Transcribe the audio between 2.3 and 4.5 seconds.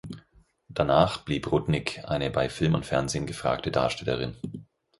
bei Film und Fernsehen gefragte Darstellerin.